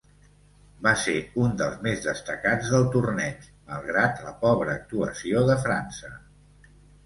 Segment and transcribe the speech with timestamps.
[0.87, 6.15] Va ser un dels més destacats del torneig, malgrat la pobra actuació de França.